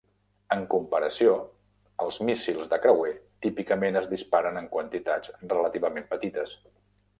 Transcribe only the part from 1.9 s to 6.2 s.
els míssils de creuer típicament es disparen en quantitats relativament